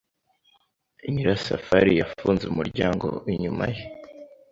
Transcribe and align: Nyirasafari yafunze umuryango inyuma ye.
Nyirasafari 1.11 1.91
yafunze 2.01 2.43
umuryango 2.51 3.07
inyuma 3.33 3.65
ye. 3.73 3.81